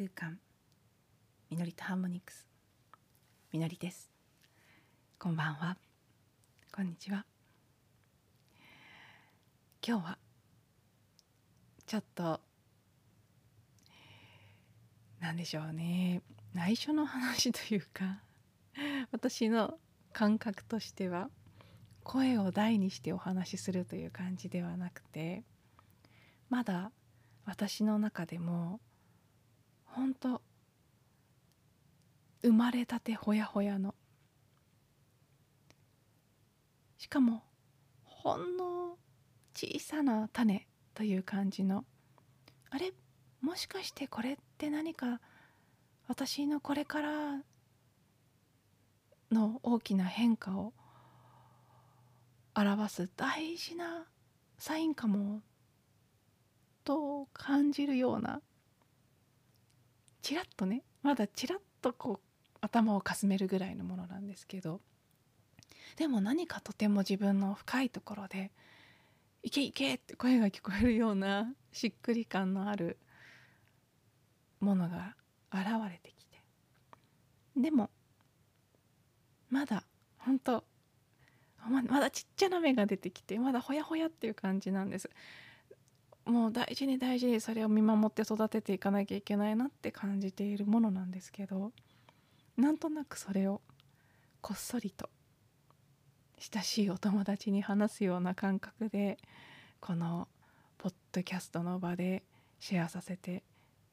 [0.00, 0.38] 空間。
[1.50, 2.46] みのりとハーモニクス。
[3.52, 4.10] みのりです。
[5.18, 5.76] こんばんは。
[6.74, 7.26] こんにちは。
[9.86, 10.18] 今日は
[11.84, 12.40] ちょっと
[15.20, 16.22] なんでしょうね。
[16.54, 18.22] 内緒の話というか
[19.12, 19.74] 私の
[20.14, 21.28] 感覚としては
[22.04, 25.44] 声を大にしてお話しするという感じではなくて
[26.48, 26.90] まだ
[27.44, 28.80] 私の中でも
[29.92, 30.40] 本当。
[32.42, 33.94] 生まれたてほやほやの。
[36.98, 37.42] しかも
[38.04, 38.98] ほんの
[39.54, 41.84] 小さな種という感じの。
[42.70, 42.92] あれ
[43.40, 45.20] もしかしてこれって何か
[46.06, 47.42] 私のこれから
[49.32, 50.72] の大きな変化を
[52.54, 54.06] 表す大事な
[54.58, 55.40] サインかも
[56.84, 58.42] と感じるような
[60.22, 64.80] ちらっとねまだちらっとこう頭をかすめるぐらいのものなんですけど
[65.96, 68.52] でも何かとても自分の深いところで
[69.42, 72.98] 「いけいけ!」って声が聞こえるようなしっくり感のある
[74.60, 75.16] ものが
[75.52, 76.42] 現れてきて
[77.56, 77.90] でも
[79.48, 79.84] まだ
[80.18, 80.64] 本当
[81.68, 85.10] ままだちっちゃな芽が出てきてまだほやほやっていう感じなんです
[86.24, 91.72] もう大事に大事にそれを見守って育てていかなきゃいけないなって感じているものなんですけど
[92.56, 93.60] なんとなくそれを
[94.40, 95.08] こっそりと
[96.38, 99.18] 親しいお友達に話すような感覚で
[99.80, 100.28] この
[100.78, 102.22] ポッドキャストの場で
[102.58, 103.42] シェアさせて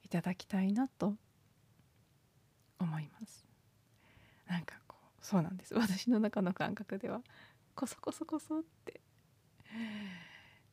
[0.03, 1.16] いただきたいなと
[2.80, 3.45] 思います。
[4.47, 5.73] なんかこうそうなんです。
[5.73, 7.22] 私の中の感覚では
[7.75, 9.02] こそこそこそって。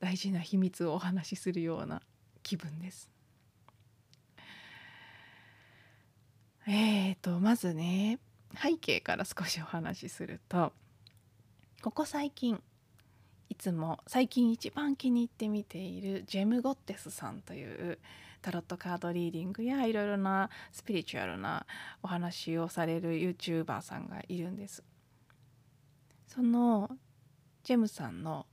[0.00, 2.03] 大事な秘密をお話しするような
[2.43, 3.10] 気分です
[6.66, 8.19] えーとまずね
[8.60, 10.72] 背景から少しお話しすると
[11.82, 12.62] ここ最近
[13.50, 17.99] いつも最近一番気に入って見ているジェム・ゴッテスさんという
[18.41, 21.66] タロットカードリーディングやいろいろなスピリチュアルな
[22.03, 24.82] お話をされる YouTuber さんがいるんです。
[26.26, 26.91] その
[27.62, 28.47] ジェムさんの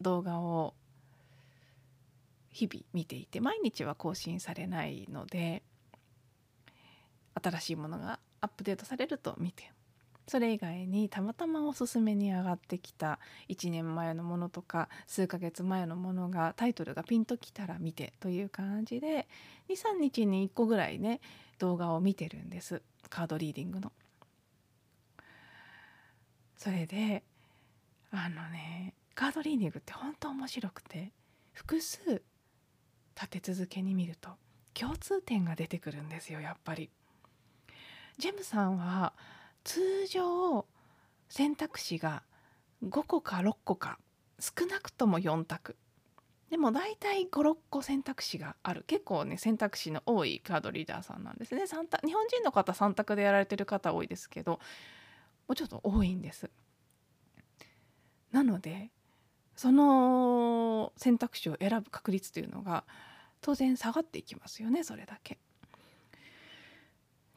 [0.00, 0.74] 動画を
[2.50, 5.62] 日々見ていて毎日は更新されないので
[7.42, 9.70] 新しいものがアップデートされると見て
[10.26, 19.26] それ以外にたまたまおすすめに上がってきた1年前のものとか数ヶ月前のものがタイトルがピンときたら見てという感じで
[19.70, 21.20] 23日に1個ぐらいね
[21.58, 23.90] 動画を見てるんですカードリーディングの。
[26.58, 27.22] それで
[28.10, 31.10] あのねカードリーディングって本当面白くて
[31.52, 32.22] 複数
[33.20, 34.30] 立て続けに見ると
[34.74, 36.88] 共通点が出てくるんですよやっぱり。
[38.16, 39.12] ジェムさんは
[39.64, 40.64] 通常
[41.28, 42.22] 選択肢が
[42.84, 43.98] 5個か6個か
[44.38, 45.74] 少なくとも4択。
[46.48, 48.84] でも大体56個選択肢がある。
[48.86, 51.64] 結構ね選択肢の多いカードリーダーさんなんですね。
[51.64, 54.60] 3択日本人の方3択でやられてる方多いですけども
[55.48, 56.48] うちょっと多いんです。
[58.30, 58.92] なので
[59.58, 62.84] その選択肢を選ぶ確率というのが
[63.40, 65.36] 当然下がっていきますよねそれだけ。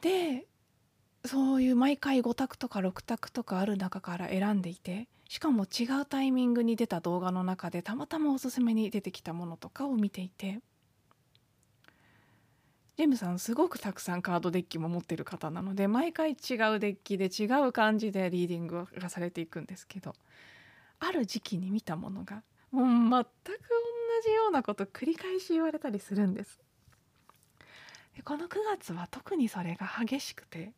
[0.01, 0.45] で
[1.25, 10.59] そういう毎回5択とか6択とかある中から選んでいてしかも違うタイミングに出た動画の中でたまたまおすすめに出てきたものとかを見ていて
[12.97, 16.37] ジェムさんすごくたくさんカードデッキも持ってる方なので毎回違う
[16.79, 20.13] デッキで違う感じでリーディングがされていくんですけど
[21.01, 23.23] ある時期に見たものがもう全く同
[24.23, 26.59] じようなこと繰り返し言われたりするんです。
[28.15, 30.73] でこの9月は特にそれが激しくて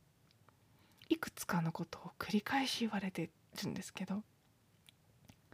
[1.09, 3.29] いくつかのことを繰り返し言われて
[3.63, 4.23] るんですけど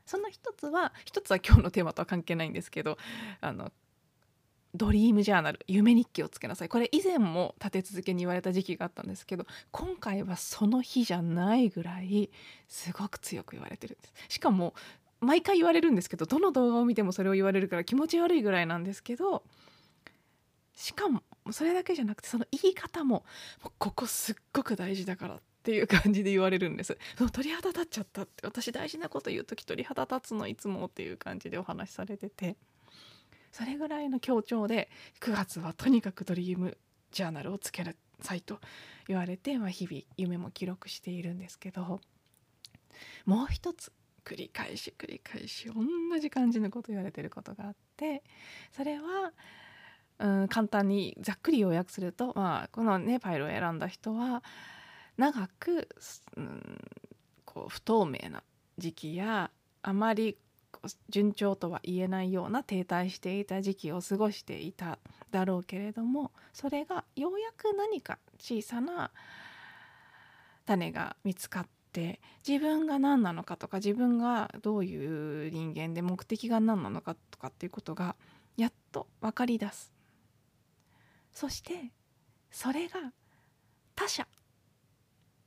[0.05, 2.97] その一つは一つは今日のテーマとは関係ないんですけど
[3.41, 3.71] あの
[4.75, 6.69] ドリームジャーナル夢日記をつけなさい。
[6.69, 12.29] これ以前も立て続けに言われた時期があったんですけど今回はその日じゃないぐらい
[12.67, 14.13] すごく強く言われてるんです。
[14.29, 14.73] しかも
[15.21, 19.43] 毎回言われるんですけどどの動画を見てもそれを言われるから気持ち悪いぐらいなんですけど
[20.75, 23.25] しかもそれだけじゃなくてその言い方も
[23.63, 26.97] もうここすっごく大事だからっていう感じで言われるんです。
[27.33, 32.55] 鳥肌立っちゃったって私大事なこと言う時鳥肌立つのいつもっていう感じでお話しされてて。
[33.51, 34.89] それぐらいの強調で
[35.21, 36.77] 9月はとにかくドリーム
[37.11, 38.59] ジャーナルをつけなさいと
[39.07, 42.01] 言われて、まあ、日々夢も記録しているんですけど
[43.25, 43.91] もう一つ
[44.25, 48.23] 繰り返し繰り返し同じ感じのこと言われてることがあって
[48.75, 49.33] それは
[50.19, 54.43] うん簡単にざっくり要約すると、まあ、このねパイルを選んだ人は
[55.17, 55.87] 長く、
[56.35, 56.79] うん、
[57.45, 58.43] こう不透明な
[58.77, 59.49] 時期や
[59.81, 60.37] あまり
[61.09, 64.99] 順調とは言えないような停滞していた時期を過ごしていた
[65.31, 69.11] だろうけれどもそれがようやく何か小さな
[70.65, 78.15] 種が見つかって自分が何なのかとか自分がどういう人間で目的が何なのかとかっていうことが
[78.55, 79.91] やっと分かりだす。
[81.33, 81.91] そして
[82.51, 83.13] それが
[83.95, 84.27] 他者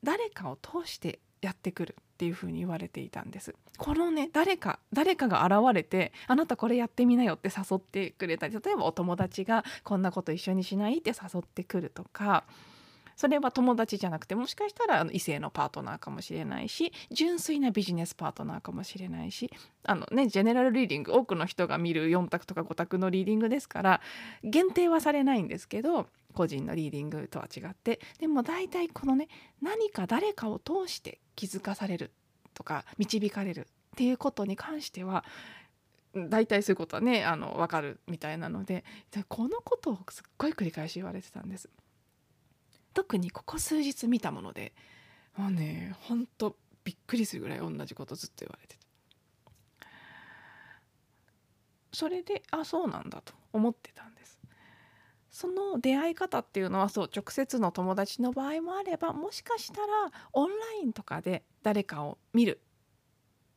[0.03, 1.97] 誰かを通してやってくる。
[2.23, 3.53] っていうふに言われていたんです。
[3.79, 12.45] このね誰か誰かが現れてあなたこれやってみなよって誘ってくれたり例えばお友達がこんなこと一緒にしないって誘ってくるとか
[13.17, 19.51] それは友達じゃなくてもしかしたら異性のパートナーかもしれないし純粋なビジネスパートナーかもしれないし
[19.85, 24.01] あのねジェネラルリーディング多くの人が見る4択とか5択のリーディングですから
[24.45, 29.29] 限定はされないんですけど個人のリーディングとは違ってでも大体このね
[29.61, 32.13] 何か誰かを通して気づかされる
[32.55, 33.65] とか導かれるっ
[33.97, 35.25] ていうことに関しては
[36.15, 38.85] 大体そういうことはねあの分かるみたいなので
[39.29, 41.69] このことをすっごい繰り返し言われてたんです。
[42.95, 44.73] 特にここ数日見たもので
[45.37, 48.83] もうねほんとびっくりするぐらい同じことずっと言われてて。
[51.93, 54.41] それであそうなんだと思ってたんです。
[55.31, 59.87] その出会い方っていうのはそう直接の友達の場合もあればもしかしたら
[60.33, 62.61] オンラインとかで誰かを見る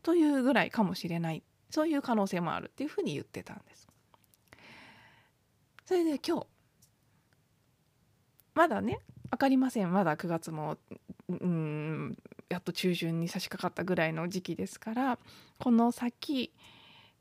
[0.04, 1.44] というぐらいかもしれない。
[1.70, 3.88] そういう可能性もあるっていうふうに言ってたんです。
[5.86, 6.48] それで今日
[8.54, 9.00] まだね
[9.36, 9.92] 分かりません。
[9.92, 10.78] まだ9月も
[11.28, 12.18] うん
[12.50, 15.20] やっと中旬に差し掛かったぐらいの時期ですから
[15.60, 16.54] この先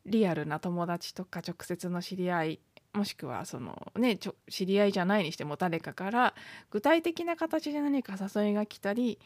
[0.06, 2.60] リアルな友達とか直接の知り合い
[2.92, 4.18] もしくはそのね
[4.48, 6.34] 知り合いじゃないにしても誰かから
[6.70, 9.18] 具体的な形で何か誘いが来たり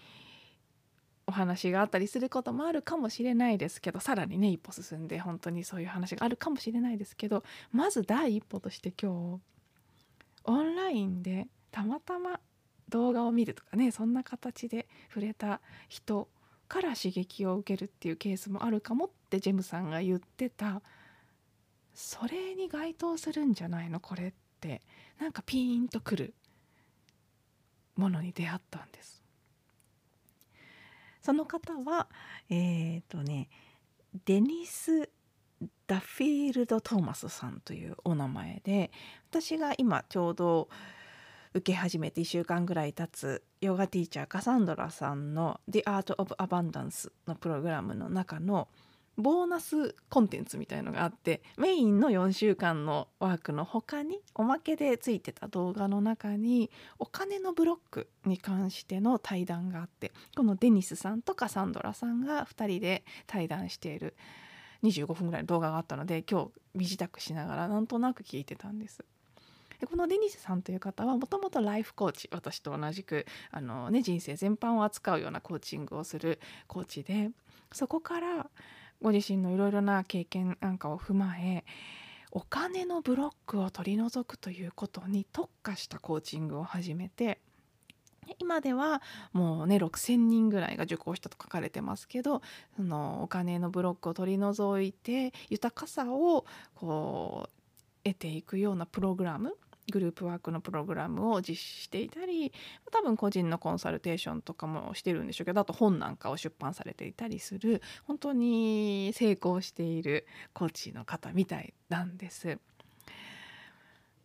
[1.27, 9.41] お話があったりすることもあるかもしれないですけどさらにね一歩進んで本当にそういう話があるかもしれないですけどまず第一歩として今日
[10.45, 12.41] オンラインでたまたま
[12.89, 16.29] 動画を見るとかねそんな形で触れた人
[16.69, 20.83] から刺激を受けるっていうケースもあるかもってジェムさんが言ってた
[21.95, 23.99] それに該当するんじゃないの？
[24.01, 24.83] これって
[25.19, 26.35] なんかピーンとくる
[27.97, 29.23] ものに出会ったんです。
[31.23, 32.09] その方は
[32.49, 33.49] えっ、ー、とね
[34.25, 35.11] デニス・
[35.87, 38.93] ダフィールド・トーマスさんというお名前で
[39.31, 40.69] 私が今ちょうど
[41.55, 48.69] 受け始めて1週間ぐらい経つヨガティーチャーカサンドラさんの「The Art of Abundance」のプログラムの中の
[49.19, 64.15] ボーナスコンテンツみたいのがあってメインの4週間のワークの他におまけでついてた動画の中にお金のブロックに関しての対談があってこのデニスさんとカサンドラさんが2人で対談している
[64.85, 69.05] 25分ぐらいの動画があったので今日身支度しながらなんとなく聞いてたんです。
[69.87, 77.31] このデニスさんという方はもともとライフコーチ私と同じくあの、ね、人生全般を扱うようなコーチングをするコーチで
[77.73, 78.51] そこから
[79.01, 81.65] ご自身のいろいろな経験なんかを踏まえ
[82.31, 87.39] お金のブロックを取り除くということに特化したコーチングを始めて
[88.39, 89.01] 今では
[89.33, 92.43] もうね6,000人ぐらいが受講したと書かれてますけど
[92.77, 96.45] そのお金のブロックを取り除いて豊かさを
[96.75, 97.51] こう
[98.05, 99.57] 得ていくようなプログラム
[99.91, 102.53] グループワークのプログラムを実施していたり
[102.91, 112.59] 多分個人のコンサルテーションとかもしてるんでしょうけどあと本なんかを出版されていたりする本当に成功しているコーチの方みたいなんです。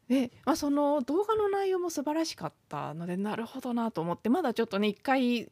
[0.08, 5.50] で、まあ、その動画の内容も素晴らしかったのでなるほどなと思ってまだちょっとね一回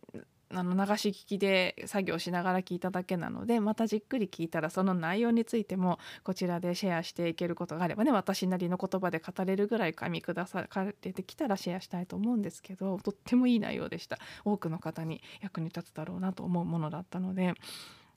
[0.53, 17.53] あの流し聞きで作業しながら聞いただけなのでまたじっくり聞いたらその内容についてもこちらでシェアしていけることがあればね私なりの言葉で語れるぐらい噛み下されてきたらシェアしたいと思うんですけどとってもいい内容でした多くの方に役に立つだろうなと思うものだったので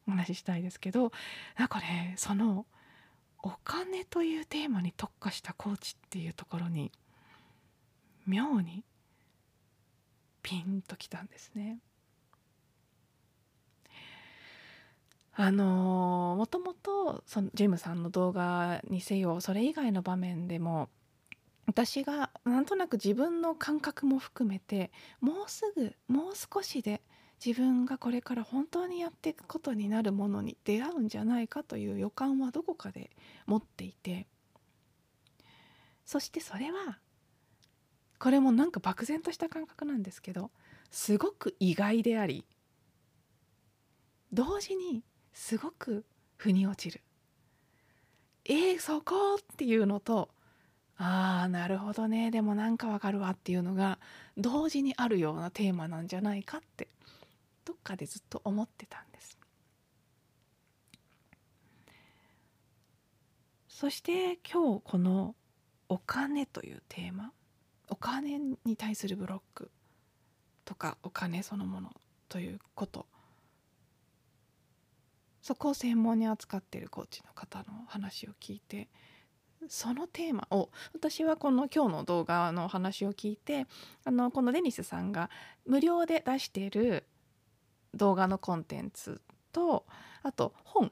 [0.09, 1.13] お話ししたいですけど
[1.59, 2.67] なんかねその
[3.43, 6.91] お金というテーマに特化したコーチっていうところに
[8.27, 8.85] 妙に
[10.43, 11.79] ピンときたんですね。
[15.37, 20.89] あのもともとそのジェムさんの動画にせよそれ以外の場面でも
[21.67, 27.03] 私がなんとなく自分の感覚も含めてもうすぐもう少しで
[27.45, 33.11] 自分がこれから本当にやっていくことになるものに出会うんじゃないかという予感はどこかで
[33.47, 34.27] 持っていて
[36.05, 36.99] そしてそれは
[38.21, 40.51] これもなんか漠然とした感覚なんですけど
[40.91, 42.47] すごく意外であり
[44.33, 45.03] 同時に
[45.35, 46.05] すごく
[46.37, 47.03] 腑に落ちる。
[48.47, 49.35] えー、そこ？
[49.35, 50.31] っていうのと
[50.97, 52.31] あーなるほどね。
[52.31, 53.99] でもなんかわかるわっていうのが
[54.37, 56.89] 同時にあるようなテーマなんじゃないかって
[57.65, 59.39] どっかでずっと思ってたんです。
[63.69, 65.35] そして今日この
[65.91, 67.33] 「お金」というテーマ
[67.89, 69.71] お金に対するブロック
[70.65, 71.93] とかお金そのもの
[72.29, 73.07] ということ
[75.45, 78.89] そこを専門に扱ってるコーチの方の話を聞いて
[79.69, 83.67] そのテーマを私はこの今日の動画の話を聞いて
[84.07, 85.29] あのこのデニスさんが
[85.67, 87.05] 無料で出している
[87.93, 89.21] 動画のコンテンツ
[89.53, 89.85] と
[90.23, 90.91] あと本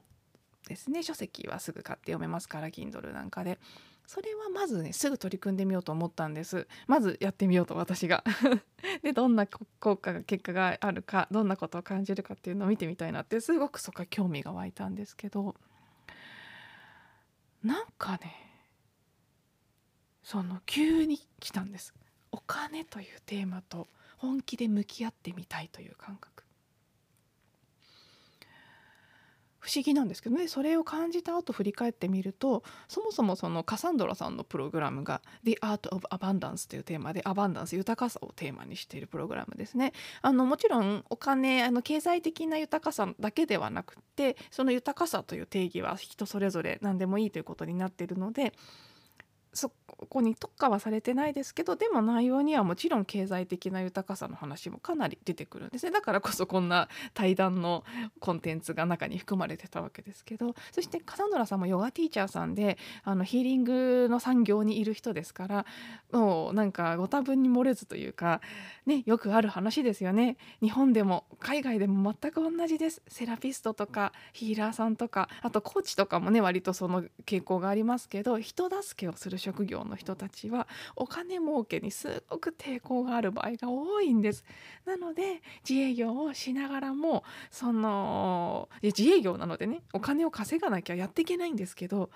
[0.67, 3.57] ですね書籍はすぐ買って読めますから Kindle なんかで。
[4.05, 6.67] それはまずねすぐ取り組んでみようと思ったんです。
[6.87, 8.23] まずやってみようと私が。
[9.01, 15.55] でどんな効果が結果があるかどんなことを感じるかっていうのを見てみたいなってすごくそこは興味が湧いたんですけど。
[17.63, 18.35] なんかね
[20.21, 21.93] その急に来たんです。
[22.31, 26.32] お金というテーマと本気で向き合ってみたいという感覚。
[29.63, 39.93] 不思議なんですけどねそれを感じた後振り返ってみるとそもそもそのカサンドラさんのプログラムが「The Art of Abundance」というテーマでアバンダンス豊かさをテーマにしているプログラムですね。
[40.21, 48.53] あのもちろんお金あの経済的な豊かさだけではなくてその豊かさという定義は人それぞれ何でもいいということになっているので
[49.53, 49.71] そ
[50.09, 55.91] こに特化はされてないですけどでも内容にはもちろん経済的な豊かさの話もかなり出てくるんですね。
[55.91, 57.83] だからこそこんな対談の
[58.19, 65.65] コンテンツが中に含まれてたわけですけどそしてカサンドラさんもヨガティーチャーさんであのヒーリングの産業にいる人ですから
[66.11, 68.41] もうなんかご多分に漏れずというか
[68.85, 70.37] ねよくある話ですよね。
[70.61, 73.01] 日本でも海外でも全く同じです。
[73.07, 84.45] セラピストとかヒーラーさんとかあとコーチとかもね割とその傾向がありますけど人助けをする職業の人たちはお金儲けにすごく抵抗がある場合が多いんです。
[84.85, 92.09] なので自営業をしながらもその自営業なのでねお金を稼がなきゃやっていけないんですけど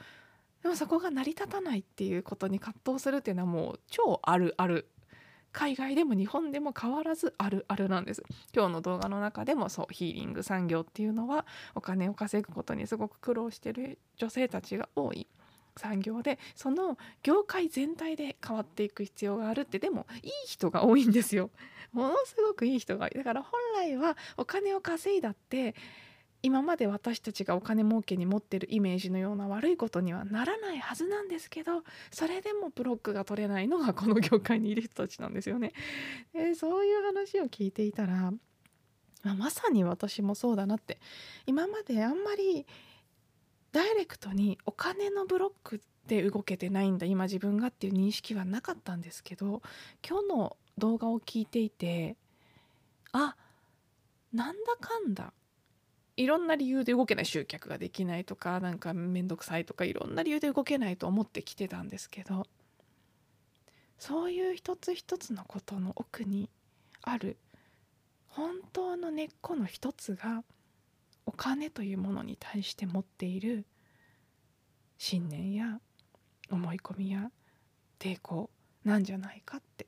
[0.64, 4.88] でもそこが成り立たないっていうことに葛藤するっていうのはもう超あるある。
[5.54, 8.24] 海外でも日本でも変わらずあるあるなんです。
[8.54, 15.26] 今日の動画の中でもそうヒーリング産業っていうのはお金を稼ぐことにすごく苦労してる女性たちが多い。
[15.78, 21.50] 産業でその業界全体で変わっていく必要があるってでもいい人が多いんですよ
[21.92, 25.76] ものすごくいい人がだから本来はお金を稼いだって
[26.44, 35.74] 今まで私たちがお金儲けに持ってるイメージのような悪いことにはならないはずなんですけどそれでもブロックが取れないのがこの業界にいる人たちなんですよね。
[36.34, 38.32] でそういう話を聞いていたら、
[39.24, 41.00] まあ、まさに私もそうだなって
[41.48, 42.66] 今まであんまり
[43.72, 49.62] ダイレクトにお金のブロックで動けてないんだ今自分がっていう認識はなかったんですけど
[50.08, 52.16] 今日の動画を聞いていて
[53.12, 53.36] あ
[54.34, 55.34] なんだかんだ
[56.16, 62.48] いろんな理由で動けない集客ができないとかなんか面倒くさいとかいろんな理由で動けないと思ってきてたんですけど
[64.00, 66.50] そういう一つ一つのことの奥に
[67.04, 67.38] ある
[68.30, 70.44] 本当の根っこの一つが
[71.28, 73.66] お金というものに対して持っている
[74.98, 75.80] 信念や
[76.50, 77.30] 思い込みや
[78.00, 78.50] 抵抗
[78.86, 79.86] なんじゃないかって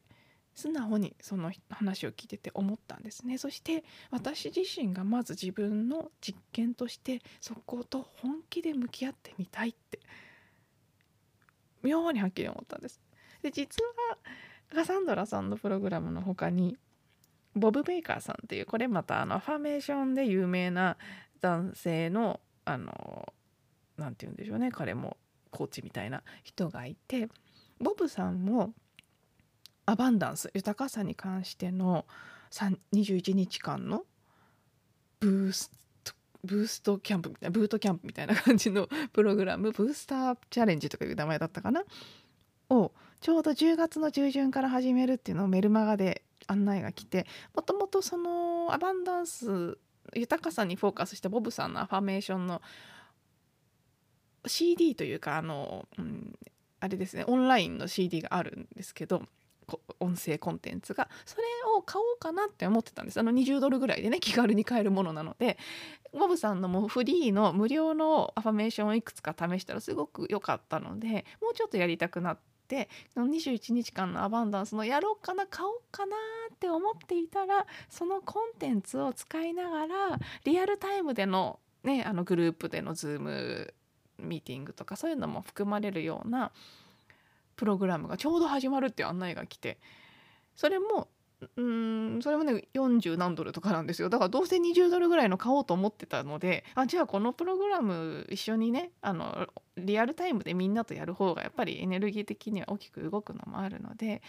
[0.53, 3.37] 素直にその話を聞いてて思ったんですね。
[3.37, 10.01] そして私自身がまず自分の実験としてそこと本気で向き合ってみたいって
[11.81, 12.99] 妙にはっきり思ったんです。
[13.41, 14.17] で実は
[14.75, 16.77] カサンドラさんのプログラムの他に
[17.55, 20.97] ボブ・ベイカーさんっていうこれまたあのアファメーションで有名な
[21.41, 23.33] 男性のあの
[23.97, 25.17] 何て言うんでしょうね彼も
[25.51, 27.27] コーチみたいな人がいて
[27.79, 28.73] ボブさんも
[29.85, 32.05] アバンダンス豊かさに関しての
[32.93, 34.03] 21日間の
[35.19, 35.71] ブース
[36.03, 41.83] トブーストキャンプみたいなブートキャンプみたいな感じの プログラムブースターチャレンジとかいう名前だったかな？
[42.69, 49.77] をちょうど10月の中旬から始めるっていうのをメルマガで案内が来てもともとそのアバンダンス
[50.15, 52.61] 豊かさにフォーカスしたボブさんのアファメーションの
[54.45, 56.35] CD というかあの、うん、
[56.79, 59.23] あれですねオンラインの CD があるんですけど
[59.99, 61.43] 音声コンテンツがそれ
[61.77, 63.19] を買おうかなって思ってたんです。
[63.19, 65.57] あの20ドルぐらいでね気軽に買えるものなので
[66.11, 76.15] ボブさんのもうフリーの無料のアファメーションをいくつか試したらすごく良かったのでもうちょっとやりたくなってて21日間のアバンダンスのやろうかな買おうかな
[76.53, 83.73] って思っていたらそのコンテンツを使いながらリアルタイムでの,、ね、あのグループでのズーム
[84.19, 86.51] ミーティングとかそういうのも含まれるような
[87.55, 89.79] プログラムがちょうど始まるっていう案内が来て
[90.55, 91.09] それも
[91.55, 94.09] うんそれもね40何ドルとかなんですよ。
[94.09, 104.21] だからどうせ20ドルぐらいの買おうと思ってたのであじゃあこのプログラム一緒にねあのリアルタイムでみんなとやる方がやっぱりエネルギー的には大きく動くのもあるので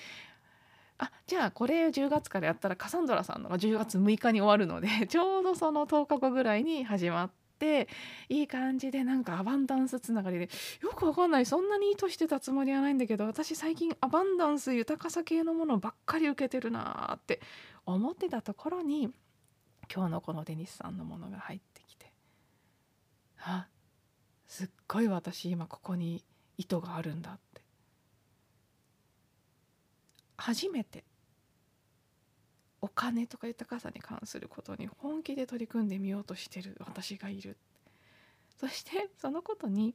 [0.99, 7.89] あじゃあこれ10月からやったらカサンドラさんのが10月6日に終わるので ちょうどその10日後ぐらいに始まって。
[8.29, 10.49] いい感じでなんかアバンダンスつながりで
[10.83, 17.41] よくわかんないそんなに意図してたつもりはないんだけど私最近アバンダンス豊かさ系のものばっかり受けてるなって
[17.87, 19.11] 思ってたところに
[19.93, 22.13] 今日のこのデニスさんのものが入ってきて
[23.41, 23.67] あ
[24.47, 26.25] すっごい私今ここに
[26.57, 27.63] 意図があるんだって
[30.37, 31.05] 初めて
[33.01, 37.57] 金とか豊かさに関することに本気で取り組んでみようとしてる私がいる。
[38.59, 39.95] そしてそのことに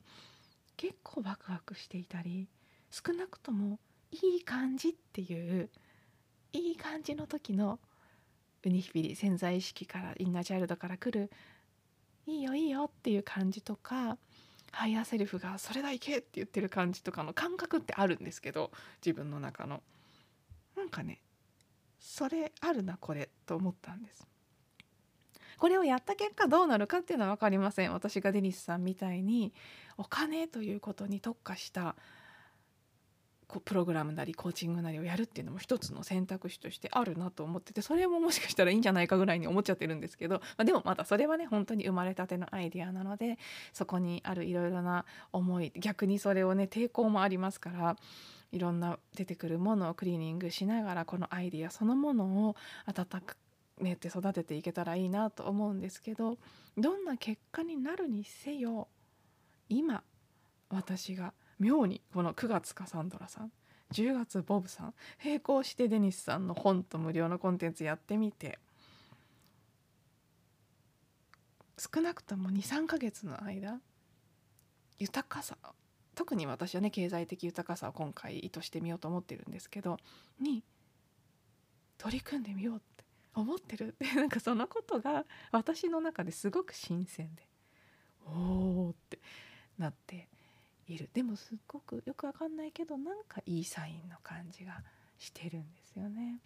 [0.75, 2.50] 結構ワクワクしていたり
[2.89, 3.77] 少なくとも
[4.12, 5.69] いい感じっていう
[6.51, 7.77] いい感じの時の
[8.63, 11.29] ウニヒピリ潜在意識からインナーチャイルドから来る
[12.25, 14.17] いいよいいよっていう感じとか
[14.71, 18.71] ハイヤーセルフがそれだいけって言ってる感じとかの感覚ってあるんですけど
[19.05, 19.83] 自分の中の。
[20.75, 21.21] なんかね
[21.99, 24.27] それあるなこれと思ったんです。
[25.57, 27.93] これをやった結果どうなるかっていうのは分かりません。
[27.93, 29.53] 私がデニスさんみたいに
[29.97, 31.95] お金ということに特化した
[33.47, 43.38] こうプログラムなりコーチングなりをやるっていうのも一つの選択肢としてあるなと思っててそれももしかしたらいいんじゃないかぐらいに思っちゃってるんですけど、まあ、でもまだそれはね本当に生まれたてのアイディアなので
[43.71, 47.95] そこにあるいろいろな思い逆にそれをね抵抗もありますから
[48.51, 52.55] いろんな出てくるものをクリーニングしながらこのアイディアそのものを
[52.86, 53.36] 温か
[53.81, 56.38] めて育てていけたらいいなと思うんですけど
[56.77, 58.88] どんな結果になるにせよ
[59.67, 60.03] 今
[60.69, 63.51] 私が妙にこの9月カサンドラさん
[63.93, 68.60] 10月ボブさん並行してデニスさんの本と無料のコンテンツやってみて
[71.77, 73.79] 少なくとも23ヶ月の間
[74.97, 75.58] 豊かさ
[76.15, 79.97] 特に私はね経済的豊かさを今回意図してみようと思ってるんですけど
[80.39, 80.63] に
[81.97, 87.47] 取り組んでみようって思ってるって なんかそのことが私の中ですごく新鮮で
[88.25, 89.19] おーって
[89.78, 90.30] なって
[90.88, 94.84] いるでもすっごくよくわかんないけどなんかいいサインの感じが
[95.17, 96.39] してるんですよね。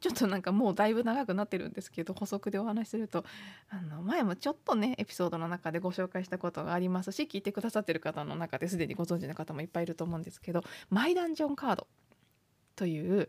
[0.00, 3.24] ちょっとなんかもうだいぶ長くなってるんですけど補足でお話しすると
[3.70, 11.86] あの前もちょっとねエピソードの中でご紹介したことがありますし聞いてくださってる方の中ですでにご存知の方もいっぱいいると思うんですけどマイダンジョンカード
[12.74, 13.28] という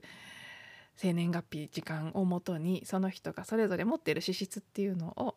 [0.96, 5.36] 生年月日時間をもとにその人がそれぞれ持ってる資質っていうのを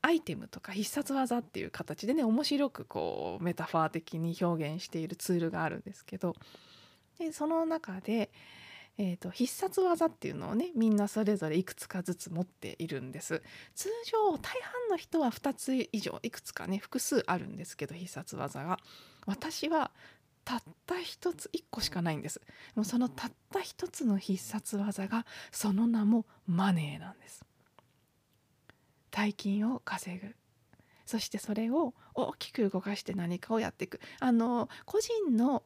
[0.00, 6.34] アイテムとか必殺技っていう形でね面白くこうメタファー的に表現しているツールがあるんですけど
[7.18, 8.30] でその中で
[8.98, 13.42] えーと、必殺技っていうのをねみんなそれぞれいくつかずつ持っているんです。
[13.74, 18.78] 通常大半の人は2つ以上いくつかね複数あるんですけど必殺技が。
[19.26, 19.90] 私は
[20.44, 22.40] たった一つ1個しかないんです。
[22.74, 27.44] もうそのたった一つの必殺技がその名もマネーなんです。
[29.10, 30.34] 大金を稼ぐ。
[31.06, 34.00] そしてそれを大きく動かして何かをやっていく。
[34.20, 35.62] あの個人の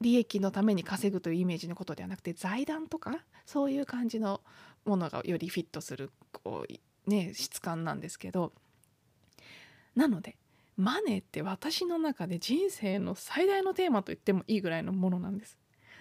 [0.00, 4.40] 利益のために稼ぐというイメージのことではなくて財団とかそういう感じの
[4.84, 8.52] ものがよりフィットするこう、ね、質感なんですけど
[9.94, 10.36] なので
[10.76, 15.56] マネーって私の中で人生の最大のテーマと言ってもいいぐらいのものなんです。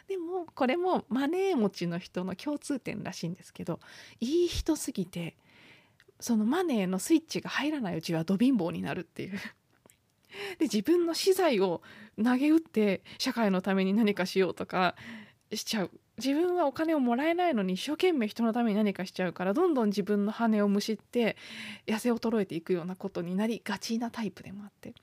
[0.08, 3.80] でもこれもマネー持ちの人の共通点らしいんですけど
[4.20, 5.36] いい人すぎて
[6.20, 9.40] そのマネーのスイッチが入らないうちはド貧乏になるっていう
[10.60, 11.82] で自分の資材を
[12.24, 14.96] 投げ打って社会のために何かしようとか
[15.54, 21.36] しちゃう自分はお金をもらえないのに一生懸命人のために何かしちゃうからどんどん自分の羽をむしって
[21.88, 24.94] 痩せ衰えていくようなことになりがちなタイプでもあって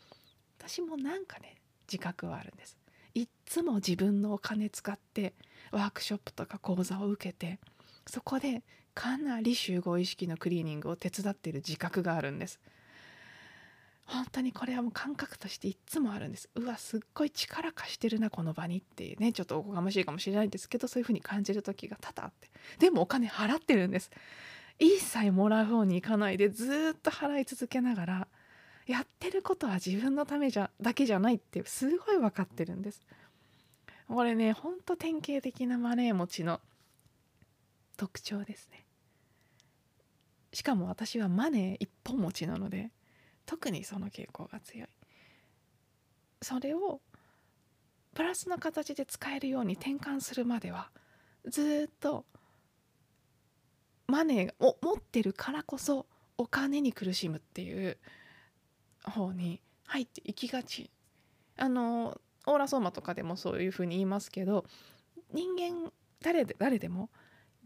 [0.59, 2.79] 私もなんかね自覚はあるんです。
[3.15, 5.35] いっつも自分のお金使って
[5.71, 7.59] ワークショップとか講座を受けて
[8.07, 8.63] そこで
[8.95, 12.59] かなり集合意識のクリーニングを手伝っている自覚があるんです。
[14.13, 24.11] 本当にこれはもう感覚としていっつもあるんですうわすっごい力貸してるなこの場にっていうねちょっとおこがましいかもしれないんですけどそういう風に感じる時が多々あってでもお金払ってるんです
[24.79, 28.29] 一切もらう方に行かないでずっと払い続けながら
[28.87, 33.07] やってることは自分のためじゃだけじゃないってすごい分かってるんです。
[34.09, 36.61] これねほんと典型的なマネー持ちの
[37.97, 38.85] 特徴ですね。
[40.53, 42.91] しかも私はマネー一本持ちなので
[43.47, 44.89] 特にその傾向が強い。
[46.41, 47.01] それを
[48.15, 50.91] プラスの形で使えるように転換するまでは
[51.47, 52.27] ずっと
[54.07, 57.97] マネーを持ってるからこそお金に苦しむっていう
[59.05, 60.91] 方に入っていきがち
[61.57, 64.65] あのオーラソーマとかでもそういうふうに言いますけど
[65.33, 67.11] 人間誰で誰でも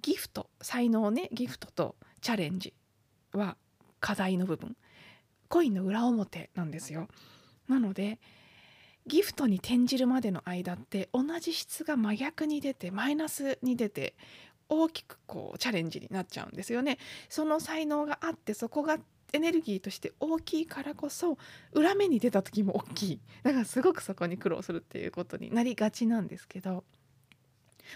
[0.02, 2.74] ギフト才能ねギフトとチャレンジ
[3.32, 3.56] は
[4.00, 4.76] 課題の部分
[5.48, 7.08] コインの裏表なんですよ。
[7.68, 8.18] なので
[9.06, 14.14] ギフトに転じるまでの間って同じ質が真逆に出てマイナスに出て
[14.68, 16.98] 大きくこうチャレンジになっちゃうんですよね。
[17.28, 18.98] その才能があってそこが
[19.32, 21.38] エネルギーとして大きいからこそ
[21.72, 23.20] 裏目に出た時も大きい。
[23.42, 26.84] だからすごくそこに苦労するっていうことになりがちなんですけど。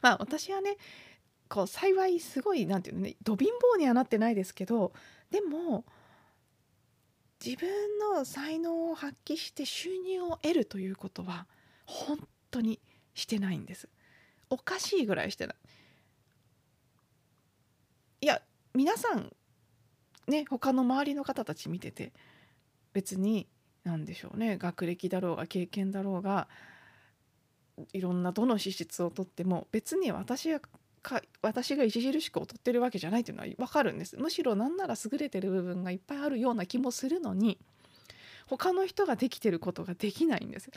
[0.02, 0.76] まあ私はね
[1.48, 4.92] こう幸いすごい何て言うのねど貧乏にはなってないですけど
[5.30, 5.84] でも
[7.44, 7.68] 自分
[8.14, 11.46] の才能を発揮して収入を得るということは
[11.86, 12.18] 本
[12.50, 12.78] 当に
[13.14, 13.88] してないんです。
[14.50, 15.56] おかしいぐらいしてない。
[18.22, 18.42] いや
[18.74, 19.32] 皆さん
[20.26, 22.12] ね他の周りの方たち見てて
[22.92, 23.48] 別に
[23.84, 26.48] 何でしょうね学歴だろうが経験だろうが
[27.92, 30.60] いろんなどの資質をとっても別に私は
[31.02, 34.16] か私が著しく劣ってるわけじゃないっていうのは分かるんです。
[34.16, 37.58] むしろ何なら優れてる部分がいっぱいあるような気もするのに
[38.46, 40.70] 他の人ができてることができないんです。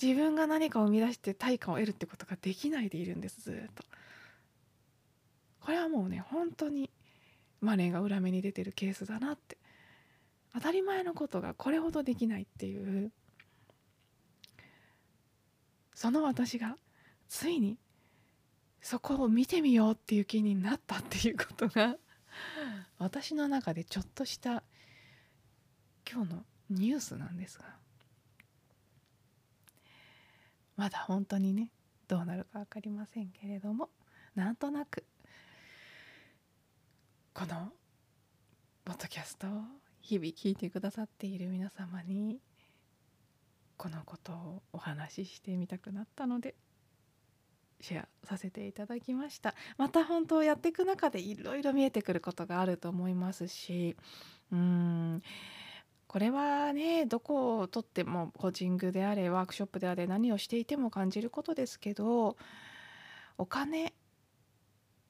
[0.00, 3.84] 自分が何かを生み出して対価を得るってことができないでいるんですずっと。
[5.60, 6.90] これはもうね本当に
[7.60, 9.58] マネーが裏目に出てるケースだなって。
[10.54, 13.12] 当たり前のことがこれほどできないっていう。
[15.94, 16.76] その私が
[17.28, 17.76] ついに
[18.80, 21.96] そこを見てみようっていう気になったっていうことが
[22.98, 24.62] 私の中でちょっとした
[26.10, 27.64] 今日のニュースなんですが
[30.76, 31.70] まだ本当にね
[32.06, 33.90] どうなるか分かりませんけれども
[34.34, 35.04] なんとなく
[37.34, 37.72] この
[38.84, 39.50] ポッドキャストを
[40.00, 42.38] 日々聞いてくださっている皆様に
[43.76, 46.54] このことをお話ししてみたくなったので
[47.80, 49.54] シェアさせていただきました。
[49.76, 53.96] また本当やっていく中でいろいろ見えてくることがあると思いますし
[54.52, 55.22] うん。
[56.08, 62.36] これはねどこをとってもコーチングであれワークショップであれ何をしていても感じることですけど
[63.36, 63.92] お金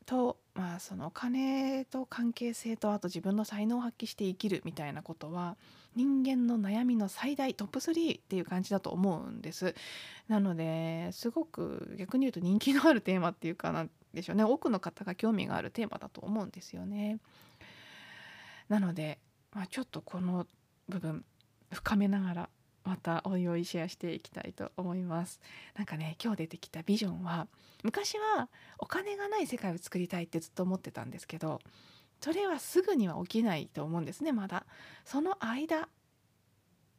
[0.05, 5.57] とまあそのお金と関係性とあと自分の才能を発揮して生きるみたいなことは
[5.97, 9.75] 人間の悩みの最大トップ3っていう感じだと思うんです。
[10.29, 14.45] なのですごく逆に言うと人気のあるテーマっていうかなんでしょうね。
[14.45, 17.19] 多くの方が興味があるテーマだと思うんですよね。
[18.69, 19.19] なので、
[19.53, 20.47] まあ、ちょっとこの
[20.89, 21.25] 部分
[21.73, 22.49] 深めながら
[22.85, 25.41] またおいおいシェアしていきたいと思います。
[25.75, 27.47] なんかね今日出てきたビジョンは
[27.83, 28.49] 昔は
[28.79, 31.61] お金がない世界を作りたいってずっと思ってたんですけど
[32.21, 34.67] それはすぐには起きないと思うんですねまだ。
[35.05, 35.89] その間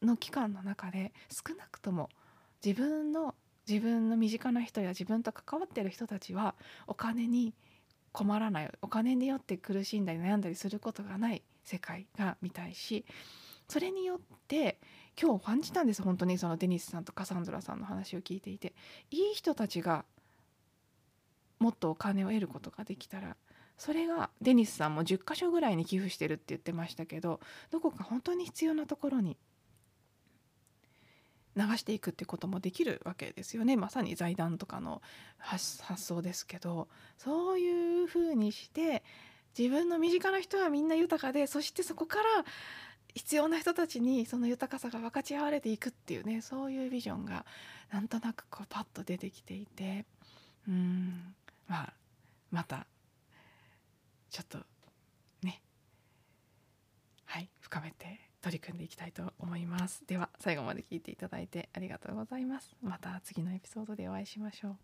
[0.01, 2.09] の期間の中で少なくとも
[2.63, 3.35] 自分の
[3.67, 6.55] 自分の身近な人や自分と関わってる人たちは
[6.87, 7.53] お金に
[8.11, 13.05] 困らないお金によって苦しんだり悩んだりすることがない世界が見たいし
[13.67, 14.79] それによって
[15.21, 18.73] 今日感じたんです本当にそのデニスさんとカサンドラさんの話を聞いていて。
[19.11, 20.05] いい人たちが
[21.59, 23.35] もっとお金を得ることができたら
[23.79, 27.39] それがデニスさんも10箇所ぐらいに寄付してるって言ってましたけど
[27.71, 29.37] どこか本当に必要なところに
[31.55, 33.75] 流していくってこともできるわけですよね。
[33.75, 35.01] まさに財団とかの
[35.37, 39.01] 発想ですけどそういうふうにして
[39.57, 42.23] 自分の身近な人はみんな豊かでそしてそこから
[43.15, 47.45] 必要な人たちにその豊かさが分かち合われていくっていうねそういうビジョンが
[47.91, 50.05] なんとなくこうパッと出てきていて
[50.67, 51.33] うん。
[51.67, 51.93] まあ
[52.51, 52.85] また
[54.29, 54.59] ちょっと
[55.43, 55.61] ね
[57.25, 60.03] はい深めて取り組んでいきたいと思います。
[60.07, 62.75] では最後まで聞いていただいてありがとうございます。
[62.81, 64.79] また次のエピソードでお会いしましょう。